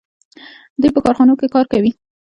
[0.81, 1.91] دوی په کارخانو کې کار کوي.